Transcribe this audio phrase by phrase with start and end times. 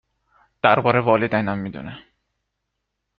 [0.63, 2.03] درباره والدینم می دونه